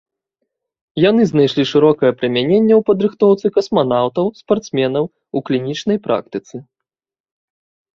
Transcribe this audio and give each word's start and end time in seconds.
Яны 1.09 1.23
знайшлі 1.31 1.63
шырокае 1.73 2.11
прымяненне 2.23 2.75
ў 2.79 2.87
падрыхтоўцы 2.89 3.45
касманаўтаў, 3.61 4.25
спартсменаў, 4.43 5.03
у 5.37 5.47
клінічнай 5.49 5.97
практыцы. 6.11 6.55